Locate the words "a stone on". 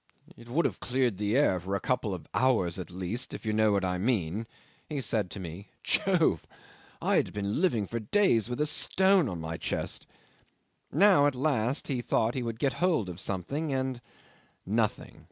8.59-9.39